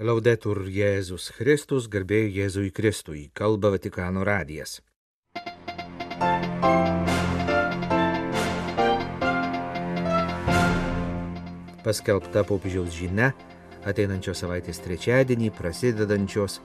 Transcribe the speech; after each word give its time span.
Laudetur 0.00 0.64
Jėzus 0.72 1.28
Kristus, 1.36 1.84
garbėjai 1.92 2.30
Jėzui 2.32 2.70
Kristui, 2.72 3.26
kalba 3.36 3.74
Vatikano 3.74 4.24
radijas. 4.24 4.80
Paskelbta 11.84 12.40
popiežiaus 12.48 12.96
žinia, 12.96 13.34
ateinančios 13.84 14.40
savaitės 14.40 14.80
trečiadienį 14.80 15.52
prasidedančios 15.60 16.62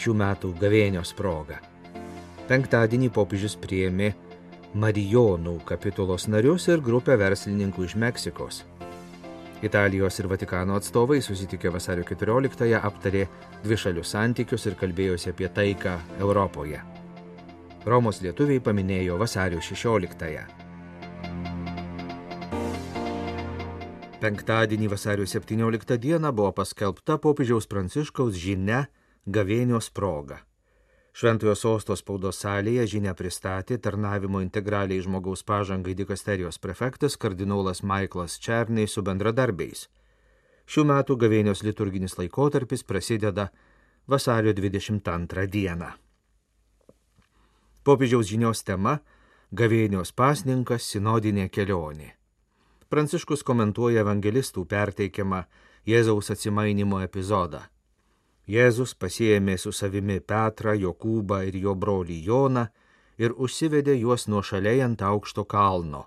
šių 0.00 0.16
metų 0.16 0.56
gavėnios 0.56 1.12
proga. 1.12 1.60
Penktadienį 2.48 3.12
popiežius 3.12 3.60
priėmė 3.60 4.14
Marijonų 4.72 5.58
kapitulos 5.68 6.30
narius 6.32 6.70
ir 6.72 6.80
grupę 6.80 7.20
verslininkų 7.20 7.90
iš 7.90 7.98
Meksikos. 8.00 8.64
Italijos 9.62 10.18
ir 10.18 10.26
Vatikano 10.26 10.74
atstovai 10.74 11.20
susitikę 11.20 11.68
vasario 11.70 12.04
14-ąją 12.08 12.80
aptarė 12.88 13.26
dvišalius 13.64 14.14
santykius 14.14 14.64
ir 14.70 14.76
kalbėjosi 14.80 15.34
apie 15.34 15.50
taiką 15.52 15.98
Europoje. 16.18 16.80
Romos 17.84 18.22
lietuviai 18.24 18.60
paminėjo 18.64 19.18
vasario 19.20 19.60
16-ąją. 19.60 20.46
Penktadienį 24.20 24.88
vasario 24.92 25.24
17 25.28 25.96
dieną 25.96 26.32
buvo 26.32 26.52
paskelbta 26.56 27.16
popiežiaus 27.20 27.68
pranciškaus 27.68 28.36
žinia 28.36 28.86
gavėnios 29.28 29.92
proga. 29.92 30.40
Šventojo 31.12 31.56
sosto 31.58 31.96
spaudos 31.98 32.38
salėje 32.44 32.84
žinia 32.94 33.14
pristatė 33.18 33.78
tarnavimo 33.82 34.40
integraliai 34.44 35.02
žmogaus 35.02 35.42
pažangai 35.42 35.94
dikasterijos 35.98 36.60
prefektas 36.62 37.16
kardinolas 37.16 37.82
Michaelas 37.82 38.38
Černiai 38.38 38.86
su 38.88 39.02
bendradarbiais. 39.02 39.88
Šių 40.70 40.84
metų 40.86 41.16
gavėnios 41.18 41.64
liturginis 41.66 42.14
laikotarpis 42.18 42.86
prasideda 42.86 43.48
vasario 44.06 44.54
22 44.54 45.46
dieną. 45.50 45.90
Popiežiaus 47.82 48.30
žinios 48.30 48.62
tema- 48.62 49.00
gavėnios 49.60 50.14
pasninkas 50.14 50.86
sinodinė 50.86 51.48
kelionė. 51.50 52.14
Pranciškus 52.88 53.42
komentuoja 53.42 54.04
evangelistų 54.04 54.64
perteikiamą 54.66 55.44
Jėzaus 55.86 56.30
atsimainimo 56.30 57.00
epizodą. 57.02 57.66
Jėzus 58.50 58.96
pasiėmė 58.98 59.54
su 59.62 59.70
savimi 59.70 60.18
Petrą, 60.20 60.74
Jokūbą 60.74 61.44
ir 61.46 61.58
jo 61.64 61.74
brolį 61.78 62.16
Joną 62.26 62.64
ir 63.22 63.34
užsivedė 63.36 63.94
juos 64.00 64.26
nuo 64.32 64.40
šaliai 64.42 64.80
ant 64.86 65.02
aukšto 65.06 65.44
kalno. 65.44 66.06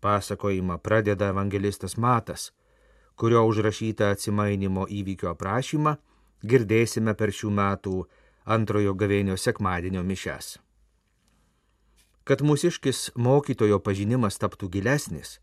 Pasakojimą 0.00 0.78
pradeda 0.78 1.28
evangelistas 1.34 1.96
Matas, 1.96 2.52
kurio 3.16 3.42
užrašytą 3.50 4.08
atsimainimo 4.14 4.86
įvykio 4.88 5.32
aprašymą 5.34 5.96
girdėsime 6.44 7.16
per 7.18 7.32
šių 7.34 7.50
metų 7.58 7.96
antrojo 8.56 8.94
gavėnio 8.94 9.36
sekmadienio 9.36 10.04
mišes. 10.06 10.56
Kad 12.26 12.42
mūsiškis 12.42 13.10
mokytojo 13.16 13.78
pažinimas 13.82 14.38
taptų 14.42 14.70
gilesnis, 14.78 15.40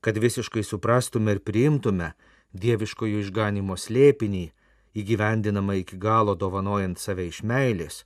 kad 0.00 0.18
visiškai 0.18 0.64
suprastume 0.64 1.36
ir 1.36 1.40
priimtume 1.40 2.12
dieviškojo 2.52 3.22
išganimo 3.24 3.76
slėpinį, 3.76 4.46
įgyvendinama 4.94 5.74
iki 5.80 5.98
galo 6.00 6.34
dovanojant 6.34 6.98
save 6.98 7.28
iš 7.28 7.42
meilės, 7.42 8.04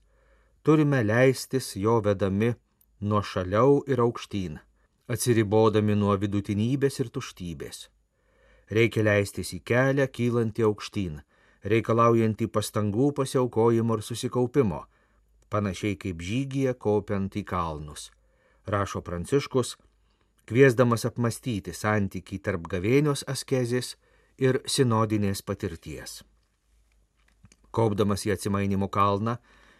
turime 0.62 1.02
leistis 1.04 1.74
jo 1.76 2.00
vedami 2.04 2.52
nuo 3.00 3.22
šaliau 3.22 3.82
ir 3.90 4.00
aukštyn, 4.02 4.58
atsiribodami 5.10 5.96
nuo 5.98 6.14
vidutinybės 6.16 7.00
ir 7.02 7.10
tuštybės. 7.14 7.88
Reikia 8.72 9.04
leistis 9.04 9.52
į 9.56 9.60
kelią 9.68 10.06
kylantį 10.08 10.66
aukštyn, 10.68 11.20
reikalaujantį 11.68 12.48
pastangų 12.48 13.12
pasiaukojimo 13.18 13.98
ir 13.98 14.04
susikaupimo, 14.06 14.84
panašiai 15.52 15.98
kaip 16.00 16.22
žygyje 16.24 16.74
kopiant 16.80 17.36
į 17.36 17.44
kalnus, 17.44 18.10
rašo 18.66 19.02
Pranciškus, 19.04 19.76
kviesdamas 20.48 21.06
apmastyti 21.08 21.74
santykį 21.76 22.38
tarp 22.46 22.68
gavėnios 22.72 23.26
askezės 23.28 23.96
ir 24.38 24.62
sinodinės 24.66 25.42
patirties. 25.42 26.22
Kaupdamas 27.72 28.26
į 28.28 28.34
atsimainimo 28.36 28.88
kalną, 28.92 29.38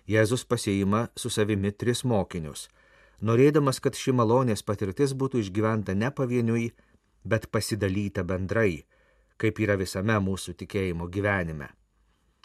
Jėzus 0.08 0.42
pasiima 0.48 1.06
su 1.16 1.30
savimi 1.30 1.70
tris 1.70 2.02
mokinius, 2.02 2.66
norėdamas, 3.22 3.78
kad 3.78 3.94
ši 3.94 4.14
malonės 4.18 4.64
patirtis 4.66 5.12
būtų 5.14 5.44
išgyventa 5.44 5.94
ne 5.94 6.10
pavieniui, 6.10 6.72
bet 7.24 7.46
pasidalyta 7.54 8.24
bendrai, 8.26 8.82
kaip 9.38 9.60
yra 9.62 9.76
visame 9.78 10.18
mūsų 10.18 10.56
tikėjimo 10.58 11.06
gyvenime. 11.06 11.70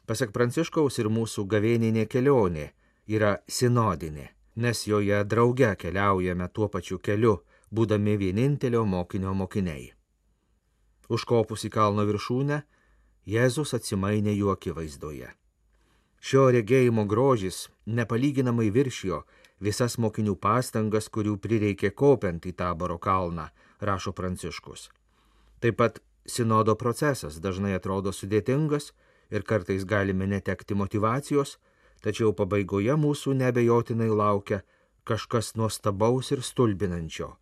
Pasak 0.08 0.32
Pranciškaus 0.36 1.00
ir 1.02 1.10
mūsų 1.12 1.48
gavėninė 1.50 2.06
kelionė 2.08 2.70
yra 3.08 3.38
sinodinė, 3.50 4.30
nes 4.56 4.86
joje 4.88 5.24
drauge 5.26 5.74
keliaujame 5.82 6.48
tuo 6.54 6.70
pačiu 6.70 7.00
keliu, 7.00 7.40
būdami 7.74 8.16
vienintelio 8.22 8.86
mokinio 8.86 9.34
mokiniai. 9.34 9.92
Užkopus 11.10 11.66
į 11.68 11.72
kalno 11.74 12.06
viršūnę, 12.08 12.62
Jėzus 13.28 13.74
atsimainė 13.76 14.32
jų 14.38 14.54
akivaizdoje. 14.54 15.34
Šio 16.24 16.46
regėjimo 16.56 17.04
grožis 17.12 17.66
nepalyginamai 17.86 18.70
viršijo 18.72 19.26
visas 19.60 19.98
mokinių 20.00 20.38
pastangas, 20.40 21.10
kurių 21.12 21.36
prireikė 21.44 21.92
kopiant 21.92 22.46
į 22.48 22.54
taboro 22.56 22.96
kalną, 22.98 23.50
rašo 23.84 24.14
Pranciškus. 24.16 24.88
Taip 25.60 25.76
pat 25.82 26.00
sinodo 26.26 26.76
procesas 26.80 27.42
dažnai 27.44 27.74
atrodo 27.76 28.14
sudėtingas 28.16 28.94
ir 29.30 29.44
kartais 29.44 29.84
galime 29.84 30.28
netekti 30.32 30.80
motivacijos, 30.80 31.58
tačiau 32.00 32.32
pabaigoje 32.32 32.96
mūsų 32.96 33.36
nebejotinai 33.42 34.08
laukia 34.08 34.62
kažkas 35.04 35.56
nuostabaus 35.60 36.32
ir 36.32 36.46
stulbinančio, 36.48 37.34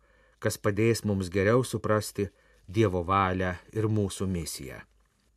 kas 0.42 0.58
padės 0.58 1.04
mums 1.04 1.30
geriau 1.30 1.62
suprasti 1.62 2.26
Dievo 2.66 3.04
valią 3.06 3.54
ir 3.78 3.86
mūsų 3.86 4.26
misiją. 4.26 4.82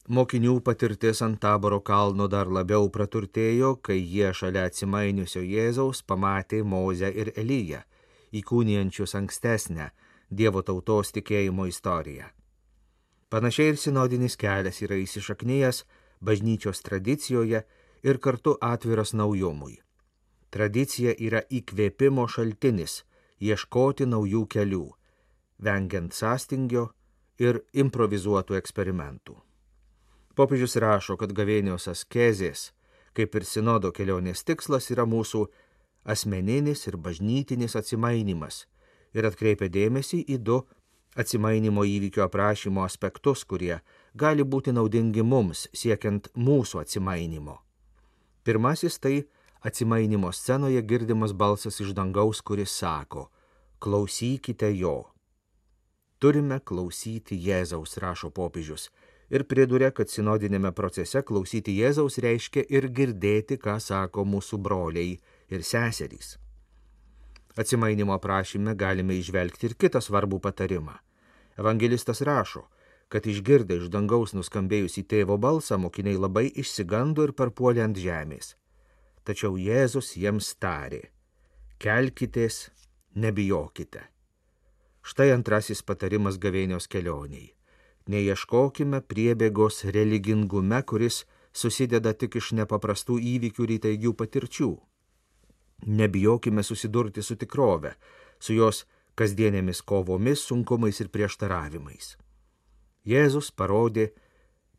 Mokinių 0.09 0.56
patirtis 0.66 1.20
ant 1.22 1.38
taboro 1.38 1.78
kalno 1.86 2.25
dar 2.34 2.47
labiau 2.50 2.88
praturtėjo, 2.90 3.75
kai 3.86 4.00
jie 4.02 4.31
šalia 4.34 4.64
atsimainiusio 4.66 5.44
Jėzaus 5.46 6.00
pamatė 6.02 6.64
Mozę 6.66 7.12
ir 7.14 7.28
Elyją, 7.38 7.84
įkūnijančius 8.34 9.12
ankstesnę 9.20 9.92
Dievo 10.40 10.64
tautos 10.66 11.14
tikėjimo 11.14 11.68
istoriją. 11.70 12.25
Panašiai 13.30 13.75
ir 13.75 13.78
sinodinis 13.78 14.34
kelias 14.42 14.81
yra 14.81 14.97
įsišaknyjęs 14.97 15.84
bažnyčios 16.26 16.81
tradicijoje 16.88 17.62
ir 18.02 18.20
kartu 18.20 18.56
atviras 18.66 19.14
naujumui. 19.14 19.78
Tradicija 20.50 21.14
yra 21.22 21.44
įkvėpimo 21.53 22.26
šaltinis 22.26 23.03
ieškoti 23.46 24.09
naujų 24.09 24.41
kelių, 24.56 24.88
vengiant 25.62 26.18
sąstingio 26.18 26.88
ir 27.38 27.62
improvizuotų 27.86 28.58
eksperimentų. 28.58 29.38
Popiežius 30.40 30.78
rašo, 30.80 31.18
kad 31.20 31.34
gavėnios 31.36 31.90
askezės, 31.92 32.70
kaip 33.12 33.34
ir 33.36 33.44
sinodo 33.44 33.90
kelionės 33.92 34.46
tikslas, 34.48 34.86
yra 34.94 35.04
mūsų 35.04 35.42
asmeninis 36.08 36.86
ir 36.88 36.96
bažnytinis 36.96 37.76
atsimainimas 37.76 38.62
ir 39.12 39.28
atkreipia 39.28 39.68
dėmesį 39.68 40.22
į 40.32 40.38
du 40.40 40.62
atsimainimo 41.20 41.84
įvykio 41.84 42.24
aprašymo 42.24 42.86
aspektus, 42.86 43.44
kurie 43.44 43.82
gali 44.16 44.46
būti 44.48 44.72
naudingi 44.72 45.28
mums 45.28 45.66
siekiant 45.76 46.32
mūsų 46.40 46.86
atsimainimo. 46.86 47.58
Pirmasis 48.48 48.96
tai 49.04 49.26
atsimainimo 49.60 50.32
scenoje 50.32 50.82
girdimas 50.88 51.36
balsas 51.36 51.82
iš 51.84 51.92
dangaus, 52.00 52.40
kuris 52.40 52.72
sako, 52.80 53.28
klausykite 53.84 54.72
jo. 54.78 55.10
Turime 56.20 56.64
klausyti 56.64 57.36
Jėzaus, 57.36 58.00
rašo 58.00 58.32
popiežius, 58.32 58.88
ir 59.29 59.45
priduria, 59.45 59.91
kad 59.91 60.09
sinodinėme 60.09 60.72
procese 60.75 61.22
klausyti 61.25 61.76
Jėzaus 61.78 62.17
reiškia 62.23 62.66
ir 62.70 62.90
girdėti, 62.90 63.59
ką 63.61 63.78
sako 63.81 64.26
mūsų 64.26 64.59
broliai 64.66 65.17
ir 65.49 65.66
seserys. 65.66 66.37
Atsimainimo 67.59 68.14
aprašyme 68.16 68.76
galime 68.78 69.17
išvelgti 69.20 69.70
ir 69.70 69.76
kitą 69.76 70.02
svarbų 70.02 70.40
patarimą. 70.40 70.96
Evangelistas 71.59 72.22
rašo, 72.23 72.67
kad 73.09 73.26
išgirdę 73.28 73.79
iš 73.81 73.90
dangaus 73.91 74.35
nuskambėjusį 74.37 75.03
tėvo 75.11 75.37
balsą 75.41 75.79
mokiniai 75.82 76.17
labai 76.17 76.47
išsigando 76.64 77.25
ir 77.28 77.35
parpuolė 77.35 77.84
ant 77.84 77.99
žemės. 77.99 78.55
Tačiau 79.28 79.58
Jėzus 79.59 80.16
jiems 80.16 80.53
tarė- 80.55 81.09
kelkitės, 81.84 82.70
nebijokite. 83.16 84.02
Štai 85.03 85.32
antrasis 85.34 85.82
patarimas 85.82 86.37
gavėnios 86.37 86.87
kelioniai 86.87 87.59
neieškokime 88.09 89.02
priebėgos 89.06 89.84
religingume, 89.96 90.82
kuris 90.84 91.23
susideda 91.53 92.14
tik 92.14 92.40
iš 92.40 92.53
nepaprastų 92.59 93.20
įvykių 93.35 93.66
ir 93.67 93.76
įtaigių 93.78 94.14
patirčių. 94.22 94.72
Nebijokime 96.00 96.64
susidurti 96.64 97.23
su 97.23 97.38
tikrove, 97.40 97.94
su 98.40 98.56
jos 98.58 98.84
kasdienėmis 99.20 99.82
kovomis, 99.84 100.44
sunkumais 100.47 101.00
ir 101.03 101.11
prieštaravimais. 101.14 102.16
Jėzus 103.08 103.52
parodė 103.52 104.09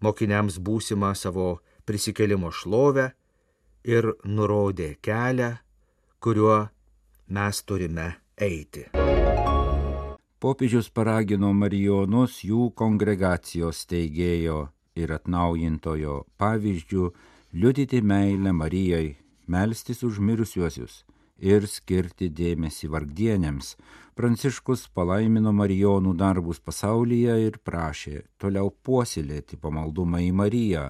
mokiniams 0.05 0.61
būsimą 0.61 1.15
savo 1.17 1.61
prisikelimo 1.88 2.53
šlovę 2.53 3.11
ir 3.85 4.12
nurodė 4.25 4.94
kelią, 5.03 5.55
kuriuo 6.21 6.62
mes 7.29 7.65
turime 7.65 8.11
eiti. 8.37 9.00
Popiežius 10.41 10.87
paragino 10.89 11.51
marijonus 11.53 12.39
jų 12.41 12.71
kongregacijos 12.73 13.83
teigėjo 13.91 14.61
ir 14.97 15.11
atnaujintojo 15.13 16.15
pavyzdžių 16.41 17.09
liudyti 17.61 17.99
meilę 18.01 18.55
Marijai, 18.57 19.19
melstis 19.53 19.99
už 20.01 20.17
mirusiuosius 20.25 21.03
ir 21.45 21.67
skirti 21.69 22.31
dėmesį 22.33 22.89
vargdienėms. 22.95 23.75
Pranciškus 24.17 24.87
palaimino 24.97 25.53
marijonų 25.53 26.15
darbus 26.23 26.63
pasaulyje 26.65 27.35
ir 27.45 27.59
prašė 27.61 28.23
toliau 28.41 28.73
puoselėti 28.73 29.59
pamaldumą 29.61 30.23
į 30.25 30.31
Mariją, 30.41 30.87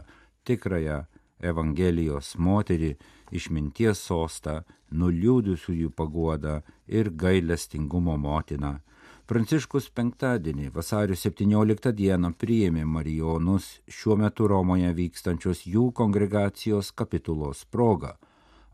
tikrąją 0.46 1.00
Evangelijos 1.42 2.36
moterį, 2.38 2.92
išminties 3.34 3.98
sostą, 3.98 4.60
nuliūdusiųjų 4.94 5.90
paguodą 5.98 6.60
ir 6.86 7.10
gailestingumo 7.10 8.14
motiną 8.14 8.76
Pranciškus 9.30 9.84
penktadienį, 9.94 10.72
vasario 10.74 11.14
17 11.14 11.92
dieną, 11.94 12.32
priėmė 12.34 12.82
Marijonus 12.94 13.68
šiuo 13.86 14.16
metu 14.18 14.48
Romoje 14.50 14.90
vykstančios 14.96 15.60
jų 15.70 15.84
kongregacijos 16.00 16.90
kapitulos 16.98 17.60
proga. 17.76 18.16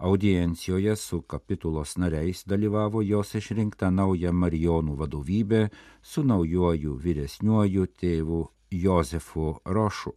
Audiencijoje 0.09 0.97
su 0.97 1.21
kapitulos 1.35 1.99
nariais 2.01 2.41
dalyvavo 2.49 3.05
jos 3.05 3.37
išrinkta 3.37 3.93
nauja 3.93 4.33
Marijonų 4.33 4.97
vadovybė 5.03 5.63
su 6.01 6.25
naujoju 6.25 6.97
vyresniuoju 7.05 7.91
tėvu 8.01 8.47
Jozefu 8.87 9.59
Rošu. 9.77 10.17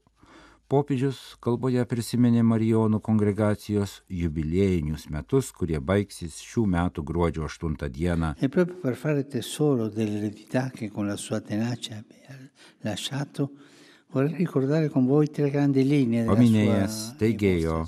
Popiežius 0.69 1.17
kalboje 1.41 1.81
prisiminė 1.89 2.43
Marijonų 2.45 2.99
kongregacijos 3.01 3.95
jubiliejinius 4.13 5.07
metus, 5.09 5.49
kurie 5.49 5.79
baigsis 5.81 6.35
šių 6.45 6.67
metų 6.69 7.01
gruodžio 7.07 7.47
8 7.47 7.89
dieną. 7.95 8.35
E 8.37 8.49
Paminėjęs 16.29 17.01
teigėjo. 17.17 17.81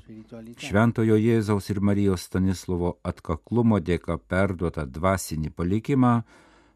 Šventojo 0.58 1.22
Jėzaus 1.22 1.70
ir 1.70 1.86
Marijos 1.86 2.26
Stanislovo 2.32 2.96
atkaklumo 3.06 3.78
dėka 3.78 4.18
perduotą 4.18 4.90
dvasinį 4.90 5.54
palikimą, 5.54 6.24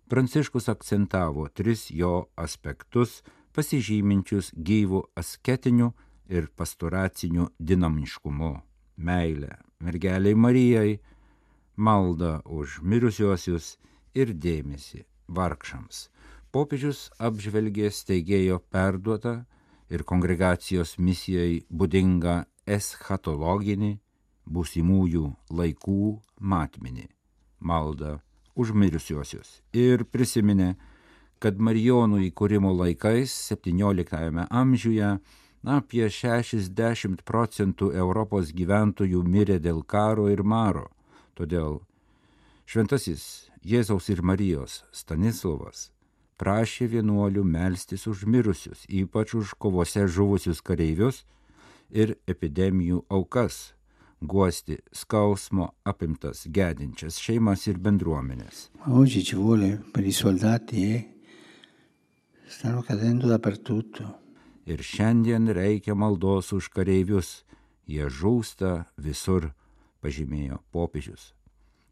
Pranciškus 0.06 0.70
akcentavo 0.70 1.48
tris 1.50 1.88
jo 1.90 2.28
aspektus 2.38 3.24
pasižyminčius 3.56 4.52
gyvų 4.56 5.02
asketiniu 5.16 5.94
ir 6.28 6.50
pastoraciniu 6.58 7.50
dinamiškumu- 7.60 8.54
meilę 9.08 9.58
mergeliai 9.80 10.36
Marijai, 10.36 11.00
maldą 11.76 12.42
už 12.46 12.80
mirusiuosius 12.82 13.78
ir 14.16 14.34
dėmesį 14.34 15.04
vargšams. 15.28 16.10
Popiežius 16.52 17.10
apžvelgė 17.20 17.92
steigėjo 17.92 18.62
perduotą 18.72 19.46
ir 19.92 20.04
kongregacijos 20.04 20.96
misijai 20.98 21.64
būdingą 21.70 22.46
eschatologinį 22.66 24.00
būsimųjų 24.46 25.26
laikų 25.52 26.22
matmenį- 26.40 27.08
maldą 27.70 28.22
už 28.56 28.72
mirusiuosius. 28.72 29.62
Ir 29.74 30.06
prisiminė, 30.06 30.76
kad 31.40 31.60
Marijonų 31.60 32.22
įkūrimo 32.30 32.72
laikais 32.76 33.34
XVII 33.52 34.48
amžiuje 34.50 35.10
apie 35.66 36.06
60 36.10 37.24
procentų 37.26 37.92
Europos 37.98 38.54
gyventojų 38.54 39.24
mirė 39.24 39.60
dėl 39.60 39.82
karo 39.84 40.30
ir 40.30 40.44
maro. 40.44 40.90
Todėl 41.36 41.82
šventasis 42.66 43.50
Jėzaus 43.66 44.10
ir 44.14 44.22
Marijos 44.22 44.84
Stanislavas 44.94 45.90
prašė 46.38 46.90
vienuolių 46.92 47.44
melstis 47.48 48.06
už 48.08 48.26
mirusius, 48.30 48.86
ypač 48.88 49.34
už 49.34 49.56
kovose 49.58 50.06
žuvusius 50.08 50.62
kareivius 50.62 51.24
ir 51.90 52.16
epidemijų 52.28 53.06
aukas, 53.10 53.74
guosti 54.22 54.78
skausmo 54.94 55.72
apimtas 55.86 56.46
gedinčias 56.48 57.18
šeimas 57.22 57.66
ir 57.68 57.80
bendruomenės. 57.82 58.70
Oggi 58.86 59.24
ci 59.26 59.40
vuole 59.40 59.76
per 59.94 60.06
i 60.06 60.14
soldati 60.14 60.86
e 60.92 61.15
stanno 62.48 62.84
cadendo 62.84 63.28
dappertutto. 63.28 64.08
Ir 64.66 64.82
šiandien 64.82 65.50
reikia 65.54 65.94
maldos 65.96 66.52
už 66.54 66.72
kareivius, 66.74 67.46
jie 67.86 68.10
žūsta 68.10 68.88
visur, 68.98 69.52
pažymėjo 70.02 70.62
popiežius. 70.74 71.34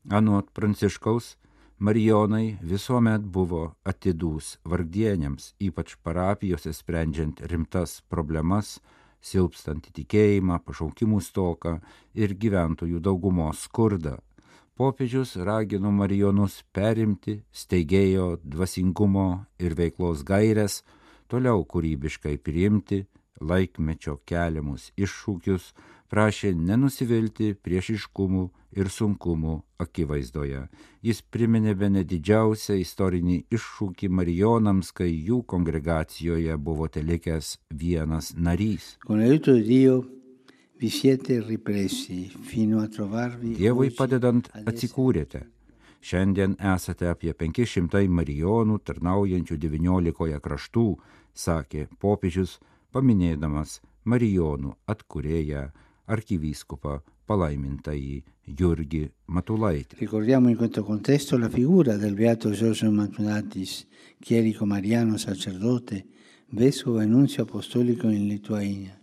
Anot 0.09 0.49
pranciškaus, 0.53 1.35
Marijonai 1.83 2.57
visuomet 2.61 3.23
buvo 3.35 3.73
atidūs 3.83 4.57
vargdienėms, 4.63 5.53
ypač 5.59 5.95
parapijose 6.05 6.71
sprendžiant 6.73 7.41
rimtas 7.49 7.97
problemas, 8.07 8.77
silpstant 9.23 9.89
įtikėjimą, 9.89 10.59
pašaukimų 10.63 11.19
stoką 11.23 11.79
ir 12.13 12.35
gyventojų 12.39 13.01
daugumos 13.03 13.65
skurdą. 13.67 14.19
Popiežius 14.73 15.35
ragino 15.37 15.91
Marijonus 15.93 16.63
perimti 16.73 17.35
steigėjo 17.53 18.39
dvasingumo 18.41 19.45
ir 19.61 19.75
veiklos 19.77 20.23
gairias, 20.25 20.79
toliau 21.29 21.61
kūrybiškai 21.61 22.39
priimti 22.41 23.03
laikmečio 23.37 24.15
keliamus 24.25 24.87
iššūkius, 24.97 25.67
prašė 26.09 26.55
nenusivilti 26.57 27.51
priešiškumų 27.53 28.47
ir 28.81 28.89
sunkumų 28.89 29.59
akivaizdoje. 29.85 30.63
Jis 31.05 31.21
priminė 31.21 31.75
bene 31.77 32.01
didžiausią 32.09 32.79
istorinį 32.81 33.37
iššūkį 33.53 34.09
Marijonams, 34.09 34.89
kai 34.89 35.11
jų 35.13 35.43
kongregacijoje 35.53 36.57
buvo 36.57 36.89
telikęs 36.89 37.59
vienas 37.69 38.33
narys. 38.33 38.95
Con 39.05 39.21
l'aiuto 39.21 39.53
di 39.53 39.69
Dio 39.69 40.01
Dievui 43.57 43.89
padedant 43.95 44.49
atsikūrėte. 44.63 45.45
Šiandien 46.03 46.57
esate 46.59 47.07
apie 47.07 47.31
500 47.31 48.09
marijonų 48.11 48.81
tarnaujančių 48.83 49.55
19 49.55 50.39
kraštų, 50.43 50.87
sakė 51.31 51.87
popiežius, 52.03 52.57
paminėdamas 52.91 53.79
marijonų 54.03 54.73
atkūrėją 54.91 55.63
arkivyskupą 56.11 56.97
palaimintąjį 57.31 58.17
Jurgį 58.59 59.03
Matulaitį. 59.31 60.01
Ricordiamo 60.01 60.49
in 60.51 60.57
questo 60.57 60.83
contesto 60.83 61.37
la 61.37 61.49
figura 61.49 61.95
del 61.97 62.15
beato 62.15 62.51
Giorgio 62.51 62.91
Matunatis, 62.91 63.85
chierico 64.19 64.65
mariano 64.65 65.17
sacerdote, 65.17 66.03
vescovo 66.51 66.99
e 66.99 67.05
nunzio 67.05 67.43
apostolico 67.43 68.09
in 68.09 68.27
Lituania, 68.27 68.99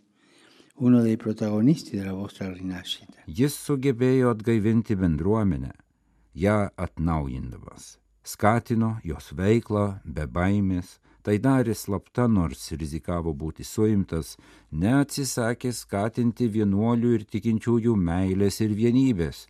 uno 0.80 1.02
dei 1.02 1.16
protagonisti 1.16 1.96
della 1.96 2.14
vostra 2.16 2.48
rinascita. 2.52 3.20
Jis 3.28 3.52
sugebėjo 3.66 4.30
atgaivinti 4.32 4.96
bendruomenę, 4.96 5.74
ją 6.32 6.70
atnaujindamas. 6.74 7.98
Skatino 8.24 8.94
jos 9.04 9.30
veiklą 9.36 10.00
be 10.04 10.24
baimės, 10.24 10.98
tai 11.20 11.36
darė 11.36 11.74
slapta, 11.76 12.24
nors 12.28 12.70
rizikavo 12.72 13.34
būti 13.36 13.64
suimtas, 13.64 14.38
neatsisakė 14.72 15.72
skatinti 15.76 16.48
vienuolių 16.48 17.12
ir 17.18 17.26
tikinčiųjų 17.28 17.96
meilės 17.96 18.60
ir 18.64 18.72
vienybės, 18.72 19.44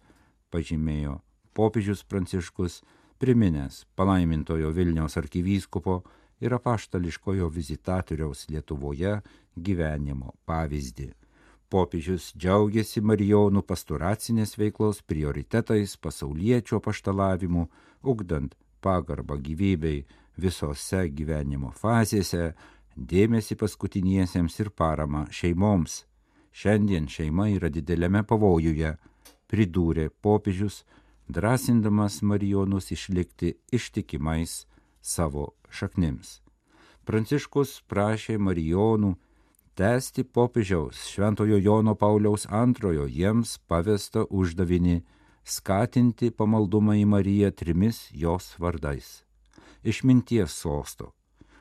pažymėjo 0.50 1.20
popiežius 1.54 2.02
pranciškus, 2.10 2.80
priminęs 3.22 3.84
palaimintojo 3.94 4.74
Vilniaus 4.74 5.14
arkivyskupo 5.20 6.00
ir 6.42 6.58
apaštališkojo 6.58 7.48
vizitatoriaus 7.54 8.48
Lietuvoje 8.50 9.20
gyvenimo 9.54 10.34
pavyzdį. 10.46 11.19
Popiežius 11.70 12.32
džiaugiasi 12.34 12.98
Marijonų 13.06 13.62
pastoracinės 13.62 14.56
veiklos 14.58 15.04
prioritetais, 15.06 15.94
pasaulietčio 16.02 16.80
paštalavimu, 16.82 17.68
ugdant 18.02 18.56
pagarbą 18.82 19.36
gyvybei 19.38 20.00
visose 20.40 21.04
gyvenimo 21.14 21.70
fazėse, 21.76 22.54
dėmesį 22.96 23.56
paskutiniesiems 23.60 24.58
ir 24.64 24.72
paramą 24.74 25.28
šeimoms. 25.30 26.04
Šiandien 26.50 27.06
šeima 27.06 27.46
yra 27.54 27.70
dideliame 27.70 28.24
pavojuje, 28.26 28.96
pridūrė 29.46 30.10
popiežius, 30.22 30.82
drąsindamas 31.30 32.20
Marijonus 32.26 32.90
išlikti 32.90 33.54
ištikimais 33.70 34.64
savo 35.00 35.52
šaknims. 35.70 36.40
Pranciškus 37.06 37.80
prašė 37.86 38.38
Marijonų 38.42 39.14
tęsti 39.74 40.24
popiežiaus 40.24 41.06
Šventojo 41.08 41.56
Jono 41.56 41.94
Pauliaus 41.94 42.46
antrojo 42.50 43.06
jiems 43.06 43.58
pavestą 43.68 44.26
uždavinį 44.30 45.00
skatinti 45.44 46.30
pamaldumą 46.30 46.96
į 47.00 47.06
Mariją 47.14 47.50
trimis 47.52 48.08
jos 48.12 48.54
vardais. 48.58 49.24
Išminties 49.82 50.52
sosto, 50.52 51.12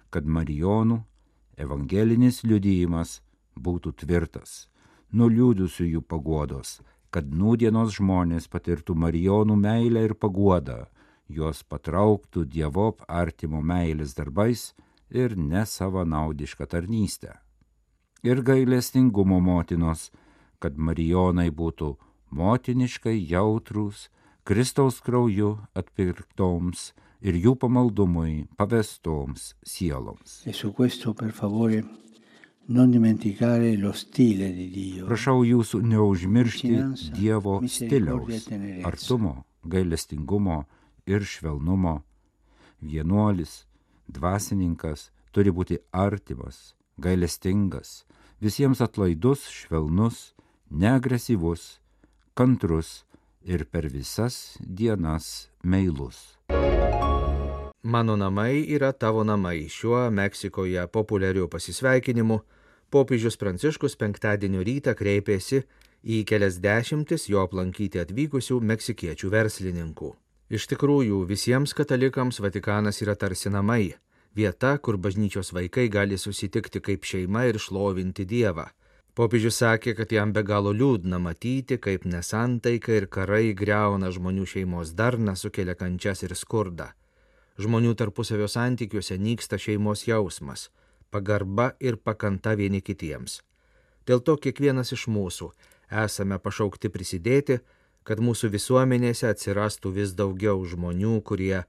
kad 0.09 0.25
Marijonų 0.25 0.99
evangelinis 1.57 2.43
liudijimas 2.43 3.19
būtų 3.55 3.93
tvirtas, 4.03 4.67
nuliūdusiųjų 5.11 6.01
paguodos, 6.01 6.79
kad 7.11 7.29
nūdienos 7.29 7.95
žmonės 7.97 8.47
patirtų 8.47 8.95
Marijonų 8.95 9.55
meilę 9.55 10.05
ir 10.09 10.15
paguodą, 10.15 10.85
juos 11.27 11.63
patrauktų 11.63 12.45
dievop 12.45 13.05
artimo 13.07 13.61
meilės 13.61 14.15
darbais 14.17 14.73
ir 15.09 15.37
nesavanaudišką 15.37 16.67
tarnystę. 16.69 17.37
Ir 18.23 18.41
gailestingumo 18.43 19.39
motinos, 19.39 20.09
kad 20.59 20.75
Marijonai 20.75 21.49
būtų 21.55 21.93
motiniškai 22.35 23.15
jautrus, 23.31 24.09
Kristaus 24.43 24.99
krauju 25.05 25.53
atpirktoms 25.77 26.91
ir 27.21 27.37
jų 27.37 27.55
pamaldumui 27.59 28.47
pavestoms 28.57 29.53
sieloms. 29.63 30.43
Questo, 30.75 31.13
favore. 31.31 31.83
Prašau 35.09 35.39
jūsų 35.41 35.79
neužmiršti 35.89 36.73
Dievo 37.15 37.55
stiliaus, 37.65 38.45
artumo, 38.85 39.31
gailestingumo 39.65 40.59
ir 41.09 41.25
švelnumo. 41.25 41.95
Vienuolis, 42.85 43.65
dvasininkas 44.05 45.09
turi 45.33 45.49
būti 45.49 45.79
artimas, 45.89 46.75
gailestingas, 47.01 48.05
visiems 48.41 48.81
atlaidus, 48.81 49.47
švelnus, 49.51 50.33
neagresyvus, 50.71 51.79
kantrus 52.33 53.03
ir 53.43 53.65
per 53.65 53.89
visas 53.89 54.57
dienas 54.59 55.49
meilus. 55.63 56.39
Mano 57.83 58.15
namai 58.15 58.65
yra 58.67 58.91
tavo 58.91 59.23
namai. 59.23 59.69
Šiuo 59.69 60.09
Meksikoje 60.11 60.87
populiariu 60.87 61.47
pasisveikinimu 61.47 62.41
popiežius 62.91 63.37
Pranciškus 63.39 63.95
penktadienio 63.95 64.63
rytą 64.67 64.95
kreipėsi 64.99 65.61
į 66.03 66.23
kelias 66.27 66.59
dešimtis 66.59 67.29
jo 67.29 67.43
aplankyti 67.45 68.01
atvykusių 68.01 68.59
meksikiečių 68.71 69.31
verslininkų. 69.31 70.11
Iš 70.49 70.65
tikrųjų, 70.71 71.23
visiems 71.29 71.75
katalikams 71.77 72.39
Vatikanas 72.41 73.01
yra 73.05 73.15
tarsi 73.15 73.49
namai- 73.53 73.93
vieta, 74.35 74.77
kur 74.77 74.97
bažnyčios 74.97 75.53
vaikai 75.53 75.87
gali 75.89 76.17
susitikti 76.17 76.81
kaip 76.81 77.03
šeima 77.03 77.45
ir 77.49 77.59
šlovinti 77.59 78.25
Dievą. 78.25 78.69
Popiežius 79.15 79.57
sakė, 79.59 79.95
kad 79.97 80.11
jam 80.15 80.31
be 80.31 80.43
galo 80.47 80.71
liūdna 80.71 81.17
matyti, 81.19 81.77
kaip 81.77 82.05
nesantaika 82.05 82.93
ir 82.95 83.07
karai 83.11 83.53
greuna 83.53 84.11
žmonių 84.15 84.45
šeimos 84.47 84.93
darną, 84.95 85.35
sukelia 85.35 85.75
kančias 85.75 86.23
ir 86.23 86.35
skurdą. 86.39 86.93
Žmonių 87.59 87.95
tarpusavio 87.99 88.47
santykiuose 88.47 89.17
nyksta 89.19 89.59
šeimos 89.59 90.05
jausmas, 90.07 90.69
pagarba 91.11 91.73
ir 91.79 91.97
pakanta 91.97 92.53
vieni 92.55 92.79
kitiems. 92.79 93.41
Dėl 94.07 94.23
to 94.23 94.37
kiekvienas 94.39 94.93
iš 94.95 95.09
mūsų 95.11 95.49
esame 96.05 96.39
pašaukti 96.39 96.87
prisidėti, 96.93 97.59
kad 98.07 98.21
mūsų 98.23 98.53
visuomenėse 98.55 99.27
atsirastų 99.27 99.91
vis 99.99 100.15
daugiau 100.15 100.63
žmonių, 100.65 101.19
kurie 101.27 101.65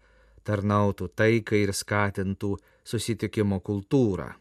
tarnautų 0.47 1.11
taikai 1.17 1.65
ir 1.67 1.73
skatintų 1.77 2.57
susitikimo 2.85 3.61
kultūrą. 3.61 4.33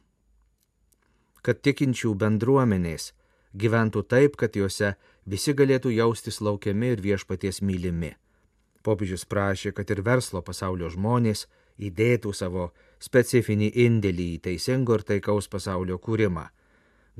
Kad 1.44 1.62
tikinčių 1.64 2.14
bendruomenės 2.20 3.14
gyventų 3.56 4.04
taip, 4.12 4.36
kad 4.36 4.56
juose 4.56 4.96
visi 5.26 5.54
galėtų 5.54 5.94
jaustis 5.96 6.42
laukiami 6.42 6.94
ir 6.96 7.02
viešpaties 7.02 7.62
mylimi. 7.62 8.14
Popiežius 8.84 9.26
prašė, 9.26 9.74
kad 9.76 9.90
ir 9.92 10.02
verslo 10.04 10.42
pasaulio 10.42 10.90
žmonės 10.92 11.48
įdėtų 11.80 12.34
savo 12.36 12.70
specifinį 13.00 13.72
indėlį 13.86 14.28
į 14.36 14.40
teisingo 14.48 14.96
ir 15.00 15.04
taikaus 15.08 15.48
pasaulio 15.52 16.00
kūrimą. 16.00 16.48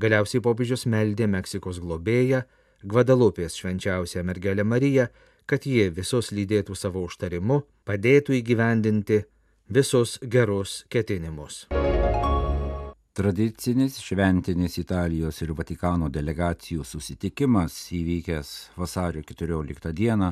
Galiausiai 0.00 0.40
popiežius 0.40 0.86
meldė 0.88 1.28
Meksikos 1.28 1.80
globėją, 1.80 2.44
Gvadalupės 2.80 3.58
švenčiausią 3.60 4.22
mergelę 4.24 4.64
Mariją, 4.64 5.10
kad 5.50 5.66
ji 5.66 5.88
visus 5.90 6.30
lydėtų 6.30 6.76
savo 6.78 7.02
užtarimu, 7.08 7.64
padėtų 7.82 8.36
įgyvendinti 8.38 9.24
visus 9.66 10.18
gerus 10.22 10.84
ketinimus. 10.92 11.64
Tradicinis 13.10 13.98
šventinis 13.98 14.78
Italijos 14.78 15.42
ir 15.42 15.50
Vatikano 15.58 16.06
delegacijų 16.08 16.86
susitikimas 16.86 17.74
įvykęs 17.98 18.52
vasario 18.78 19.24
14 19.26 19.90
dieną 19.98 20.30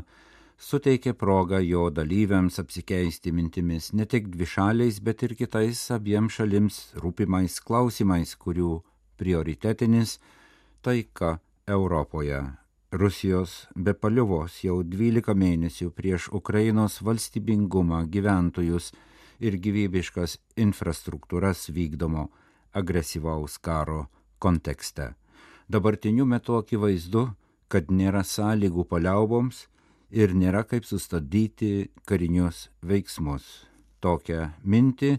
suteikė 0.58 1.16
progą 1.18 1.58
jo 1.62 1.88
dalyviams 1.90 2.60
apsikeisti 2.62 3.34
mintimis 3.34 3.90
ne 3.92 4.06
tik 4.06 4.30
dvišaliais, 4.30 5.02
bet 5.02 5.26
ir 5.26 5.34
kitais 5.42 5.82
abiem 5.94 6.30
šalims 6.30 6.78
rūpimais 7.02 7.58
klausimais, 7.66 8.36
kurių 8.38 8.78
prioritetinis 9.18 10.18
taika 10.82 11.40
Europoje. 11.66 12.40
Rusijos 12.90 13.66
be 13.76 13.92
paliuvos 13.92 14.62
jau 14.64 14.78
12 14.80 15.34
mėnesių 15.36 15.90
prieš 15.92 16.30
Ukrainos 16.32 17.02
valstybingumą 17.04 18.06
gyventojus 18.08 18.94
ir 19.44 19.58
gyvybiškas 19.60 20.38
infrastruktūras 20.56 21.66
vykdomo 21.68 22.30
agresyvaus 22.72 23.58
karo 23.60 24.06
kontekste. 24.40 25.12
Dabartiniu 25.68 26.24
metu 26.24 26.56
akivaizdu, 26.56 27.26
kad 27.68 27.92
nėra 27.92 28.24
sąlygų 28.24 28.86
paliauboms 28.88 29.66
ir 30.08 30.32
nėra 30.32 30.64
kaip 30.64 30.88
sustabdyti 30.88 31.90
karinius 32.08 32.70
veiksmus. 32.80 33.68
Tokią 34.00 34.54
mintį 34.64 35.18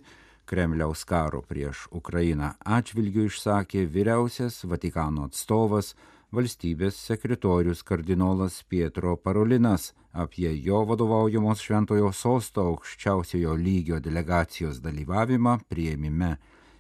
Kremliaus 0.50 1.06
karo 1.06 1.44
prieš 1.46 1.86
Ukrainą 1.94 2.56
atžvilgių 2.66 3.28
išsakė 3.30 3.86
vyriausias 3.86 4.64
Vatikano 4.66 5.30
atstovas 5.30 5.94
valstybės 6.36 6.98
sekretorius 7.08 7.82
kardinolas 7.84 8.62
Pietro 8.70 9.16
Parolinas 9.18 9.94
apie 10.14 10.52
jo 10.62 10.84
vadovaujamos 10.86 11.62
Šventojo 11.66 12.12
sosto 12.14 12.66
aukščiausiojo 12.70 13.56
lygio 13.58 14.00
delegacijos 14.00 14.82
dalyvavimą 14.84 15.58
prieimime 15.70 16.36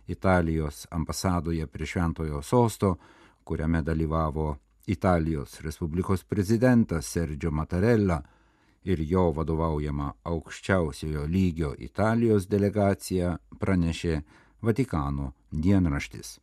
Italijos 0.07 0.87
ambasadoje 0.91 1.67
prie 1.67 1.85
Šventojo 1.85 2.41
sosto, 2.41 2.97
kuriame 3.43 3.81
dalyvavo 3.81 4.55
Italijos 4.87 5.61
Respublikos 5.61 6.23
prezidentas 6.23 7.05
Sergio 7.05 7.51
Mattarella 7.51 8.21
ir 8.83 9.01
jo 9.01 9.31
vadovaujama 9.33 10.11
aukščiausiojo 10.23 11.25
lygio 11.25 11.73
Italijos 11.77 12.47
delegacija 12.49 13.37
pranešė 13.59 14.21
Vatikano 14.61 15.33
dienraštis. 15.51 16.39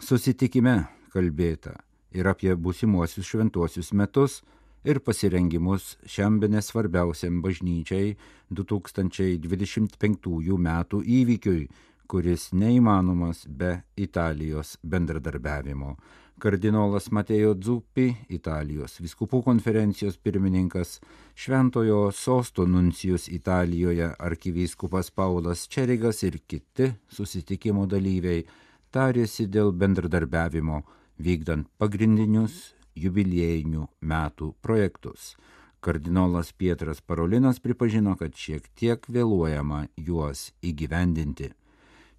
Susitikime 0.00 0.76
kalbėta 1.12 1.76
ir 2.12 2.28
apie 2.28 2.54
būsimuosius 2.54 3.26
šventuosius 3.26 3.92
metus 3.92 4.42
ir 4.84 5.00
pasirengimus 5.04 5.96
šiam 6.08 6.40
be 6.40 6.48
nesvarbiausiam 6.48 7.42
bažnyčiai 7.44 8.16
2025 8.50 10.58
metų 10.66 11.02
įvykiui, 11.18 11.68
kuris 12.10 12.52
neįmanomas 12.52 13.46
be 13.46 13.82
Italijos 13.96 14.78
bendradarbiavimo. 14.82 15.96
Kardinolas 16.40 17.10
Matėjo 17.12 17.54
Dzuppi, 17.54 18.16
Italijos 18.32 18.96
viskupų 19.04 19.42
konferencijos 19.44 20.16
pirmininkas, 20.16 21.00
Šventojo 21.36 22.10
sosto 22.16 22.64
nuncijus 22.66 23.28
Italijoje 23.28 24.14
arkivyskupas 24.18 25.10
Paulas 25.12 25.68
Čerigas 25.68 26.22
ir 26.24 26.40
kiti 26.48 26.94
susitikimo 27.12 27.84
dalyviai 27.86 28.46
tarėsi 28.90 29.46
dėl 29.52 29.72
bendradarbiavimo 29.76 30.82
vykdant 31.20 31.68
pagrindinius 31.78 32.72
jubiliejinių 32.96 33.86
metų 34.00 34.54
projektus. 34.64 35.34
Kardinolas 35.80 36.52
Pietras 36.52 37.00
Parolinas 37.00 37.60
pripažino, 37.60 38.16
kad 38.20 38.36
šiek 38.36 38.66
tiek 38.76 39.06
vėluojama 39.08 39.86
juos 39.96 40.50
įgyvendinti. 40.60 41.54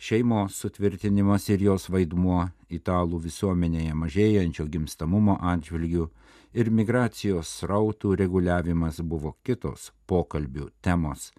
Šeimos 0.01 0.55
sutvirtinimas 0.58 1.46
ir 1.53 1.62
jos 1.62 1.86
vaidmuo 1.93 2.48
italų 2.74 3.20
visuomenėje 3.27 3.93
mažėjančio 3.93 4.65
gimstamumo 4.65 5.36
atžvilgių 5.51 6.08
ir 6.58 6.72
migracijos 6.74 7.51
srautų 7.60 8.15
reguliavimas 8.24 8.98
buvo 9.05 9.36
kitos 9.46 9.91
pokalbių 10.10 10.72
temos. 10.81 11.29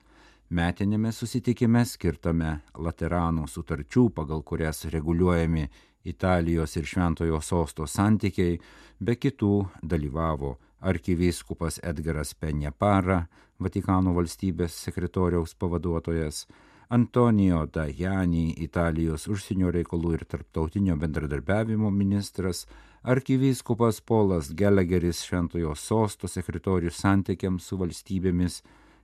Metinėme 0.53 1.11
susitikime 1.17 1.83
skirtame 1.89 2.61
Laterano 2.77 3.49
sutarčių, 3.49 4.11
pagal 4.15 4.43
kurias 4.47 4.85
reguliuojami 4.95 5.67
Italijos 6.05 6.77
ir 6.77 6.87
Šventojo 6.89 7.41
sosto 7.41 7.87
santykiai, 7.87 8.59
be 9.01 9.17
kitų 9.17 9.55
dalyvavo 9.83 10.57
arkivyskupas 10.83 11.79
Edgaras 11.83 12.35
Penjapara, 12.35 13.27
Vatikano 13.63 14.11
valstybės 14.17 14.75
sekretoriaus 14.87 15.55
pavaduotojas, 15.55 16.47
Antonijo 16.93 17.63
Dajani, 17.73 18.51
Italijos 18.65 19.29
užsienio 19.31 19.71
reikalų 19.73 20.17
ir 20.17 20.25
tarptautinio 20.29 20.97
bendradarbiavimo 21.01 21.91
ministras, 21.95 22.67
arkivyskupas 23.03 24.03
Polas 24.05 24.51
Gelegeris 24.59 25.23
Šventojo 25.25 25.77
sosto 25.79 26.29
sekretorius 26.29 26.99
santykiams 27.01 27.71
su 27.71 27.79
valstybėmis 27.81 28.61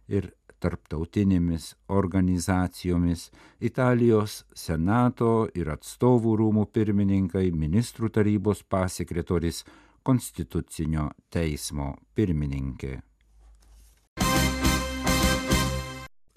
ir 0.09 0.33
tarptautinėmis 0.62 1.73
organizacijomis, 1.88 3.29
Italijos 3.61 4.45
senato 4.55 5.49
ir 5.55 5.71
atstovų 5.75 6.37
rūmų 6.43 6.69
pirmininkai, 6.75 7.49
ministrų 7.53 8.11
tarybos 8.15 8.65
pasekretoris, 8.69 9.65
konstitucinio 10.03 11.11
teismo 11.31 11.95
pirmininkė. 12.15 12.99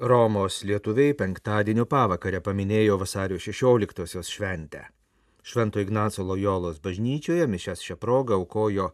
Romos 0.01 0.63
lietuviai 0.65 1.13
penktadienio 1.13 1.85
pavakarę 1.85 2.39
paminėjo 2.41 2.95
vasario 2.97 3.37
16-osios 3.37 4.31
šventę. 4.33 4.87
Švento 5.45 5.81
Ignaco 5.81 6.23
Lojolos 6.25 6.79
bažnyčioje 6.81 7.45
mišęs 7.47 7.83
šią 7.85 7.97
progą 8.01 8.39
aukojo 8.41 8.91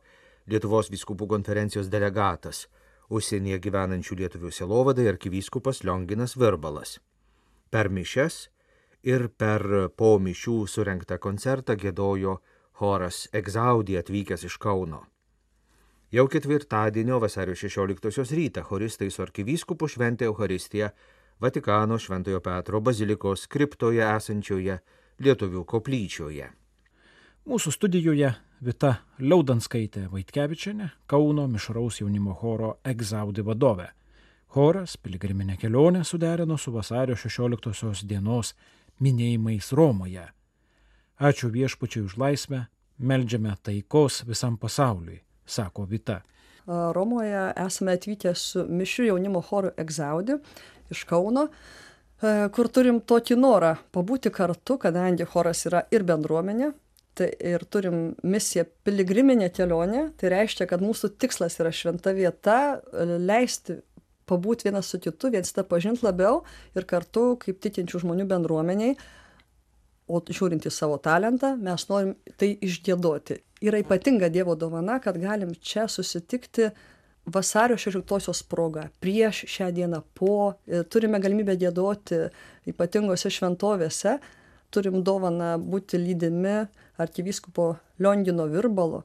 Lietuvos 0.51 0.91
viskupų 0.91 1.29
konferencijos 1.31 1.87
delegatas, 1.91 2.65
užsienyje 3.09 3.59
gyvenančių 3.63 4.19
lietuvių 4.21 4.51
selovadai 4.51 5.07
arkivyskupas 5.11 5.83
Lionginas 5.83 6.35
Virbalas. 6.37 6.97
Per 7.71 7.89
mišes 7.89 8.47
ir 9.03 9.27
per 9.29 9.63
po 9.95 10.17
mišių 10.19 10.57
surenktą 10.67 11.19
koncertą 11.19 11.77
gėdojo 11.79 12.39
choras 12.79 13.27
Egzaudį 13.33 13.99
atvykęs 14.01 14.43
iš 14.47 14.57
Kauno. 14.61 15.05
Jau 16.11 16.27
ketvirtadienio 16.31 17.19
vasario 17.19 17.55
16 17.55 18.35
rytą 18.35 18.63
choristai 18.63 19.09
su 19.11 19.23
arkivyskupu 19.25 19.89
šventė 19.91 20.29
Euharistiją 20.29 20.91
Vatikano 21.39 21.97
Šventojo 21.99 22.39
Petro 22.39 22.79
bazilikos 22.81 23.47
kriptoje 23.51 24.05
esančioje 24.05 24.79
Lietuvių 25.19 25.65
koplyčioje. 25.65 26.47
Mūsų 27.47 27.73
studijoje 27.75 28.31
Vita 28.57 28.95
Liaudanskaitė 29.21 30.07
Vaitkevičiane, 30.09 30.87
Kauno 31.05 31.43
mišraus 31.45 31.99
jaunimo 32.01 32.33
choro 32.33 32.71
Egzaudi 32.81 33.43
vadovė. 33.45 33.91
Choras 34.49 34.95
piligriminę 34.97 35.59
kelionę 35.61 36.01
suderino 36.03 36.57
su 36.57 36.71
vasario 36.73 37.13
16 37.15 38.07
dienos 38.09 38.55
minėjimais 38.99 39.69
Romoje. 39.77 40.23
Ačiū 41.21 41.51
viešpačiui 41.53 42.07
už 42.07 42.15
laisvę, 42.17 42.63
meldžiame 42.97 43.53
taikos 43.61 44.23
visam 44.25 44.57
pasauliui, 44.57 45.21
sako 45.45 45.85
Vita. 45.85 46.23
Romoje 46.65 47.53
esame 47.61 47.93
atvykę 47.93 48.33
su 48.33 48.65
mišių 48.65 49.11
jaunimo 49.11 49.43
choru 49.45 49.69
Egzaudi 49.77 50.39
iš 50.89 51.05
Kauno, 51.05 51.45
kur 52.57 52.73
turim 52.73 53.03
tokį 53.05 53.37
norą 53.37 53.75
pabūti 53.93 54.33
kartu, 54.33 54.81
kadangi 54.81 55.29
choras 55.29 55.67
yra 55.69 55.85
ir 55.93 56.01
bendruomenė, 56.09 56.73
tai 57.17 57.31
ir 57.51 57.65
turim 57.73 58.11
misiją 58.23 58.67
piligriminė 58.85 59.49
kelionė, 59.53 60.07
tai 60.19 60.31
reiškia, 60.35 60.67
kad 60.69 60.83
mūsų 60.85 61.15
tikslas 61.21 61.57
yra 61.61 61.73
šventa 61.73 62.13
vieta, 62.17 62.57
leisti 63.17 63.79
pabūti 64.27 64.67
vienas 64.67 64.91
su 64.91 64.99
kitu, 65.01 65.31
viens 65.33 65.53
tą 65.55 65.63
pažinti 65.67 66.05
labiau 66.05 66.41
ir 66.77 66.85
kartu, 66.89 67.31
kaip 67.41 67.61
tikinčių 67.63 68.03
žmonių 68.03 68.27
bendruomeniai, 68.29 68.97
o 70.07 70.21
žiūrint 70.23 70.67
į 70.67 70.71
savo 70.71 70.99
talentą, 71.03 71.55
mes 71.59 71.87
norim 71.89 72.13
tai 72.39 72.53
išgėdoti. 72.63 73.41
Yra 73.67 73.81
ypatinga 73.81 74.29
Dievo 74.31 74.55
dovana, 74.55 75.01
kad 75.03 75.17
galim 75.19 75.51
čia 75.57 75.87
susitikti 75.91 76.69
vasario 77.27 77.75
16-osios 77.75 78.43
proga, 78.47 78.85
prieš 79.03 79.43
šią 79.51 79.71
dieną, 79.75 80.03
po, 80.15 80.53
turime 80.91 81.19
galimybę 81.23 81.57
gėdoti 81.59 82.27
ypatingose 82.71 83.31
šventovėse, 83.33 84.17
turim 84.73 85.01
dovaną 85.05 85.55
būti 85.61 85.99
lydimi 86.01 86.67
arkivyskupo 87.01 87.75
Liongino 88.01 88.47
Virbalo, 88.51 89.03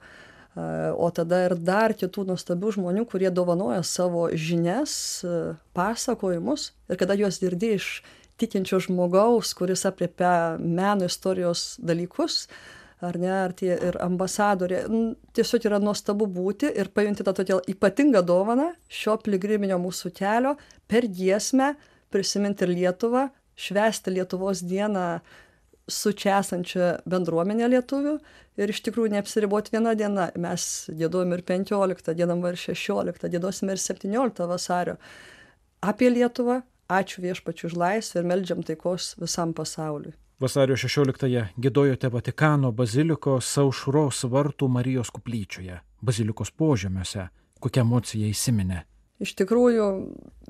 o 0.55 1.09
tada 1.15 1.45
ir 1.47 1.55
dar 1.57 1.95
kitų 1.97 2.27
nuostabių 2.29 2.75
žmonių, 2.77 3.07
kurie 3.09 3.31
dovanoja 3.33 3.81
savo 3.87 4.27
žinias, 4.33 4.95
pasakojimus 5.77 6.73
ir 6.91 7.01
kada 7.01 7.17
juos 7.17 7.41
girdė 7.41 7.77
iš 7.79 7.89
tikinčio 8.41 8.81
žmogaus, 8.83 9.55
kuris 9.57 9.87
apriepia 9.89 10.59
meno 10.59 11.09
istorijos 11.09 11.77
dalykus, 11.81 12.47
ar 13.03 13.19
ne, 13.19 13.31
ar 13.33 13.55
tie 13.57 13.73
ir 13.75 13.99
ambasadorė. 14.03 14.85
Tiesiog 15.37 15.69
yra 15.71 15.81
nuostabu 15.83 16.29
būti 16.31 16.71
ir 16.71 16.91
pajunti 16.95 17.27
tą 17.27 17.35
tokią 17.39 17.61
ypatingą 17.73 18.23
dovaną 18.27 18.73
šio 18.93 19.17
piligriminio 19.25 19.79
mūsų 19.83 20.13
kelio 20.17 20.57
per 20.91 21.09
giesmę 21.09 21.73
prisiminti 22.13 22.67
ir 22.67 22.75
Lietuvą, 22.77 23.29
švęsti 23.57 24.15
Lietuvos 24.17 24.63
dieną 24.69 25.07
su 25.91 26.13
čia 26.13 26.39
esančia 26.41 26.97
bendruomenė 27.09 27.69
lietuvių 27.75 28.17
ir 28.61 28.73
iš 28.73 28.83
tikrųjų 28.87 29.15
neapsiriboti 29.17 29.75
vieną 29.75 29.95
dieną. 29.99 30.29
Mes 30.41 30.67
gėdojom 30.89 31.35
ir 31.37 31.45
15, 31.49 32.15
gėdam 32.19 32.45
ir 32.49 32.59
16, 32.61 33.29
gėdosim 33.33 33.73
ir 33.73 33.81
17 33.83 34.49
vasario. 34.51 34.99
Apie 35.83 36.11
Lietuvą, 36.13 36.61
ačiū 36.93 37.25
viešpačiu 37.25 37.71
už 37.71 37.79
laisvę 37.79 38.23
ir 38.23 38.29
meldžiam 38.29 38.63
taikos 38.63 39.15
visam 39.19 39.55
pasauliui. 39.57 40.15
Vasario 40.43 40.75
16-ąją 40.75 41.45
gėdojote 41.63 42.11
Vatikano 42.11 42.73
bazilikos 42.75 43.47
saušros 43.47 44.25
vartų 44.27 44.67
Marijos 44.69 45.13
kuplyčioje, 45.15 45.79
bazilikos 46.03 46.51
požemiuose. 46.51 47.29
Kokia 47.63 47.85
emocija 47.85 48.27
įsiminė? 48.27 48.81
Iš 49.23 49.37
tikrųjų, 49.39 49.87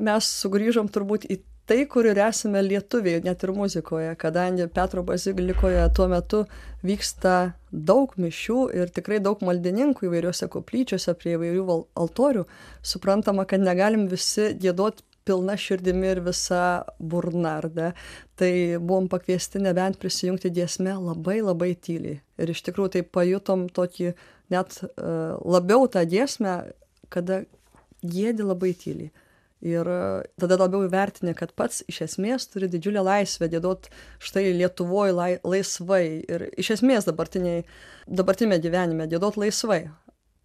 mes 0.00 0.28
sugrįžom 0.40 0.88
turbūt 0.88 1.26
į 1.28 1.42
tai, 1.66 1.84
kur 1.90 2.06
ir 2.08 2.18
esame 2.22 2.62
lietuviai, 2.64 3.22
net 3.24 3.44
ir 3.44 3.52
muzikoje, 3.56 4.12
kadangi 4.20 4.66
Petro 4.74 5.04
bazilikoje 5.06 5.84
tuo 5.96 6.08
metu 6.10 6.42
vyksta 6.86 7.52
daug 7.70 8.12
mišių 8.20 8.58
ir 8.76 8.90
tikrai 8.94 9.20
daug 9.22 9.40
maldininkų 9.46 10.08
įvairiuose 10.08 10.50
koplyčiose 10.52 11.14
prie 11.20 11.36
įvairių 11.38 11.78
altorių, 12.02 12.44
suprantama, 12.82 13.46
kad 13.48 13.62
negalim 13.62 14.08
visi 14.10 14.52
gėdoti 14.58 15.06
pilna 15.24 15.56
širdimi 15.56 16.08
ir 16.10 16.20
visa 16.26 16.82
burnarda. 16.98 17.92
Tai 18.38 18.52
buvom 18.82 19.08
pakviesti 19.10 19.62
nebent 19.62 20.00
prisijungti 20.02 20.50
giesmę 20.50 20.96
labai 20.98 21.40
labai 21.42 21.72
tyliai. 21.78 22.20
Ir 22.42 22.50
iš 22.50 22.64
tikrųjų 22.66 22.96
tai 22.96 23.02
pajutom 23.06 23.68
tokį 23.70 24.14
net 24.52 24.80
uh, 24.82 25.38
labiau 25.46 25.86
tą 25.86 26.02
giesmę, 26.08 26.56
kada 27.12 27.44
gėdi 28.02 28.46
labai 28.46 28.72
tyliai. 28.74 29.12
Ir 29.62 29.86
tada 30.42 30.56
labiau 30.58 30.82
įvertinė, 30.88 31.36
kad 31.38 31.52
pats 31.54 31.84
iš 31.90 32.00
esmės 32.08 32.48
turi 32.50 32.66
didžiulę 32.70 33.04
laisvę 33.06 33.46
dėdot 33.52 33.86
štai 34.18 34.48
Lietuvoje 34.58 35.14
lai, 35.14 35.30
laisvai. 35.46 36.06
Ir 36.26 36.48
iš 36.58 36.72
esmės 36.78 37.06
dabartinėme 37.06 38.58
gyvenime 38.64 39.06
dėdot 39.10 39.38
laisvai. 39.38 39.84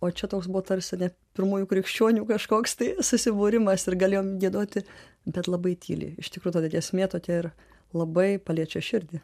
O 0.05 0.11
čia 0.13 0.29
toks 0.29 0.45
buvo 0.45 0.61
tarsi 0.61 0.99
ne 1.01 1.09
pirmųjų 1.33 1.65
krikščionių 1.71 2.27
kažkoks 2.29 2.77
tai 2.77 2.91
susibūrimas 3.01 3.87
ir 3.89 3.97
galėjom 3.97 4.35
gėdoti, 4.43 4.83
bet 5.25 5.49
labai 5.49 5.73
tyliai. 5.81 6.13
Iš 6.21 6.29
tikrųjų, 6.35 6.59
tada 6.59 6.69
esmė 6.77 7.09
tokia 7.09 7.39
ir 7.41 7.49
labai 7.97 8.37
paliečia 8.37 8.83
širdį. 8.85 9.23